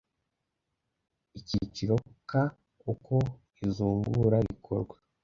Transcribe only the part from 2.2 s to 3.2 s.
ka Uko